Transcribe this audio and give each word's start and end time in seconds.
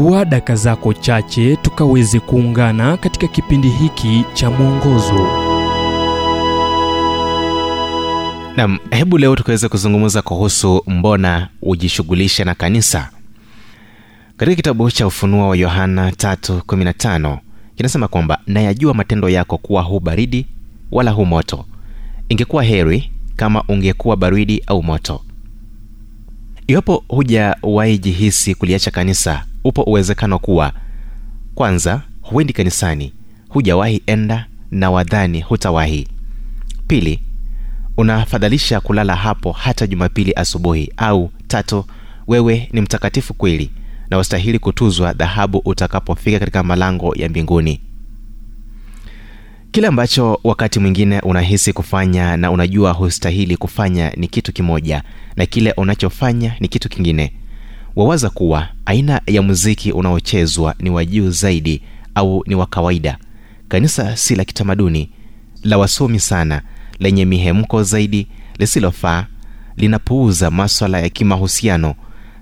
chukua 0.00 0.24
daka 0.24 0.56
zako 0.56 0.92
chache 0.94 1.56
tukaweze 1.56 2.20
kuungana 2.20 2.96
katika 2.96 3.26
kipindi 3.28 3.68
hiki 3.68 4.24
cha 4.34 4.50
mwongozo. 4.50 5.26
Nam 8.56 8.78
hebu 8.90 9.18
leo 9.18 9.36
tukaweza 9.36 9.68
kuzungumza 9.68 10.22
kuhusu 10.22 10.82
mbona 10.86 11.48
ujishughulishe 11.62 12.44
na 12.44 12.54
kanisa. 12.54 13.10
Katika 14.36 14.56
kitabu 14.56 14.90
cha 14.90 15.06
ufunuo 15.06 15.48
wa 15.48 15.56
yohana 15.56 16.10
315 16.10 17.38
kinasema 17.76 18.08
kwamba 18.08 18.38
nayajua 18.46 18.94
matendo 18.94 19.28
yako 19.28 19.58
kuwa 19.58 19.82
hu 19.82 20.00
baridi 20.00 20.46
wala 20.92 21.10
hu 21.10 21.26
moto. 21.26 21.64
Ingekuwa 22.28 22.62
heri 22.64 23.10
kama 23.36 23.62
ungekuwa 23.68 24.16
baridi 24.16 24.62
au 24.66 24.82
moto. 24.82 25.20
Iwapo 26.66 27.04
hujawahi 27.08 27.98
jihisi 27.98 28.54
kuliacha 28.54 28.90
kanisa 28.90 29.44
upo 29.64 29.82
uwezekano 29.82 30.38
kuwa 30.38 30.72
kwanza 31.54 32.02
huendi 32.22 32.52
kanisani 32.52 33.12
hujawahi 33.48 34.02
enda 34.06 34.46
na 34.70 34.90
wadhani 34.90 35.40
hutawahi. 35.40 36.08
Pili 36.86 37.20
unafadhalisha 37.96 38.80
kulala 38.80 39.16
hapo 39.16 39.52
hata 39.52 39.86
jumapili 39.86 40.32
asubuhi 40.36 40.92
au 40.96 41.30
tatu 41.48 41.84
wewe 42.26 42.68
ni 42.72 42.80
mtakatifu 42.80 43.34
kweli 43.34 43.70
na 44.10 44.16
wastahili 44.16 44.58
kutuzwa 44.58 45.12
dhahabu 45.12 45.58
utakapofika 45.64 46.38
katika 46.38 46.62
malango 46.62 47.14
ya 47.16 47.28
mbinguni. 47.28 47.80
Kile 49.72 49.86
ambacho 49.86 50.40
wakati 50.44 50.78
mwingine 50.78 51.20
unahisi 51.20 51.72
kufanya 51.72 52.36
na 52.36 52.50
unajua 52.50 52.92
hustahili 52.92 53.56
kufanya 53.56 54.10
ni 54.16 54.28
kitu 54.28 54.52
kimoja 54.52 55.02
na 55.36 55.46
kile 55.46 55.72
unachofanya 55.76 56.56
ni 56.60 56.68
kitu 56.68 56.88
kingine 56.88 57.32
wawaza 57.96 58.30
kuwa 58.30 58.68
aina 58.86 59.20
ya 59.26 59.42
muziki 59.42 59.92
unaochezwa 59.92 60.74
ni 60.78 60.90
wa 60.90 61.04
juu 61.04 61.30
zaidi 61.30 61.82
au 62.14 62.44
ni 62.46 62.54
wa 62.54 62.66
kawaida. 62.66 63.18
Kanisa 63.68 64.16
si 64.16 64.34
la 64.36 64.44
kitamaduni 64.44 65.10
la 65.62 65.78
wasomi 65.78 66.20
sana 66.20 66.62
lenye 66.98 67.24
mihemko 67.24 67.82
zaidi 67.82 68.26
lisilofaa 68.58 69.26
linapuuza 69.76 70.50
maswala 70.50 71.00
ya 71.00 71.08
kimahusiano 71.08 71.94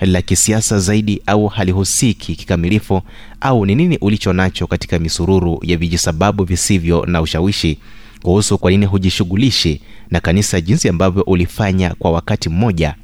la 0.00 0.22
kisiasa 0.22 0.78
zaidi 0.80 1.22
au 1.26 1.46
halihusiki 1.46 2.36
kikamilifu 2.36 3.02
au 3.40 3.66
ni 3.66 3.74
nini 3.74 3.98
ulicho 3.98 4.32
nacho 4.32 4.66
katika 4.66 4.98
misururu 4.98 5.58
ya 5.62 5.76
vijisababu 5.76 6.44
visivyo 6.44 7.06
na 7.06 7.20
ushawishi 7.20 7.78
kuhusu 8.22 8.58
kwa 8.58 8.70
nini 8.70 8.86
hujishughulishi 8.86 9.80
na 10.10 10.20
kanisa 10.20 10.60
jinsi 10.60 10.88
ambavyo 10.88 11.22
ulifanya 11.22 11.94
kwa 11.94 12.10
wakati 12.10 12.48
mmoja 12.48 12.94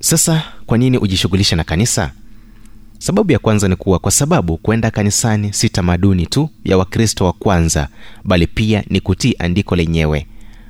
sasa 0.00 0.42
kwa 0.66 0.78
nini 0.78 0.98
ujishughulishe 0.98 1.56
na 1.56 1.64
kanisa? 1.64 2.12
Sababu 2.98 3.32
ya 3.32 3.38
kwanza 3.38 3.68
ni 3.68 3.76
kuwa 3.76 3.98
kwa 3.98 4.10
sababu 4.10 4.56
kwenda 4.56 4.90
kanisani 4.90 5.52
si 5.52 5.68
tamaduni 5.68 6.26
tu 6.26 6.50
ya 6.64 6.78
wakristo 6.78 7.24
wa 7.24 7.32
kwanza 7.32 7.88
bali 8.24 8.46
pia 8.46 8.84
ni 8.90 9.00
kutii 9.00 9.34
andiko 9.38 9.76
lenyewe. 9.76 10.26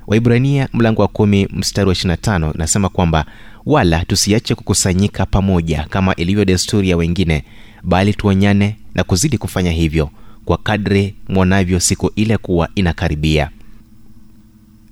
Waibrania 0.07 0.69
mlango 0.73 1.01
wa 1.01 1.07
kumi 1.07 1.47
mstari 1.53 1.87
wa 1.89 1.93
25 1.95 2.51
nasema 2.57 2.89
kwamba 2.89 3.25
wala 3.65 4.05
tusiache 4.05 4.55
kukusanyika 4.55 5.25
pamoja 5.25 5.85
kama 5.89 6.15
ilivyo 6.15 6.45
desturi 6.45 6.89
ya 6.89 6.97
wengine 6.97 7.43
bali 7.83 8.13
tuonyane 8.13 8.75
na 8.95 9.03
kuzidi 9.03 9.37
kufanya 9.37 9.71
hivyo 9.71 10.09
kwa 10.45 10.57
kadri 10.57 11.15
mwonavyo 11.29 11.79
siku 11.79 12.11
ile 12.15 12.37
kuwa 12.37 12.69
inakaribia. 12.75 13.49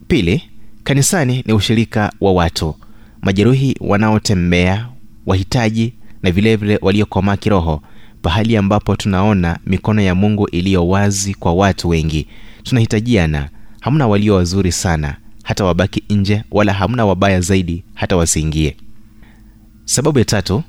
Pili 0.08 0.44
kanisani 0.84 1.44
ni 1.48 1.54
ushirika 1.54 2.14
wa 2.22 2.34
watu 2.34 2.76
majeruhi 3.22 3.76
wanaotembea 3.80 4.90
wahitaji 5.26 5.94
na 6.24 6.32
vilevile 6.32 6.80
waliokomaa 6.82 7.38
kiroho 7.38 7.82
pahali 8.22 8.58
ambapo 8.58 8.96
tunaona 8.96 9.60
mikono 9.66 10.02
ya 10.02 10.16
mungu 10.16 10.48
iliyo 10.50 10.88
wazi 10.88 11.34
kwa 11.34 11.54
watu 11.54 11.90
wengi. 11.90 12.28
Tunahitajiana. 12.64 13.50
Hamna 13.82 14.08
walio 14.08 14.36
wazuri 14.36 14.72
sana 14.72 15.16
hata 15.44 15.66
wabaki 15.66 16.04
nje 16.10 16.44
wala 16.52 16.74
hamna 16.74 17.06
wabaya 17.06 17.42
zaidi 17.42 17.84
hata 17.94 18.16
wasiingie. 18.18 18.78
Sababu 19.86 20.20
ya 20.20 20.26
tatu 20.26 20.64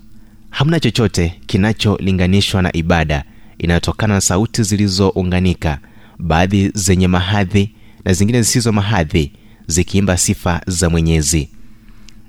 hamna 0.51 0.81
chochote 0.81 1.41
kinacholinganishwa 1.47 2.63
na 2.63 2.77
ibada. 2.77 3.25
Inayotokana 3.59 4.15
na 4.15 4.21
sauti 4.21 4.63
zilizounganika 4.63 5.79
baadhi 6.19 6.71
zenye 6.75 7.09
mahadhi 7.09 7.75
na 8.05 8.13
zingine 8.13 8.43
zisizo 8.43 8.73
mahadhi 8.73 9.33
zikiimba 9.67 10.17
sifa 10.17 10.61
za 10.67 10.91
mwenyezi 10.91 11.49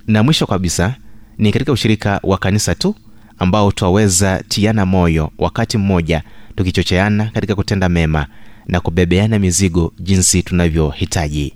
na 0.07 0.23
mwisho 0.23 0.45
kabisa 0.47 0.95
ni 1.37 1.51
katika 1.51 1.71
ushirika 1.71 2.19
wa 2.23 2.37
kanisa 2.37 2.75
tu 2.75 2.95
ambao 3.39 3.71
twaweza 3.71 4.43
tiana 4.47 4.85
moyo 4.85 5.31
wakati 5.37 5.77
mmoja 5.77 6.23
tukichocheana 6.55 7.25
katika 7.25 7.55
kutenda 7.55 7.89
mema 7.89 8.27
na 8.67 8.79
kubebeana 8.79 9.39
mizigo 9.39 9.93
jinsi 9.99 10.43
tunavyohitaji. 10.43 11.53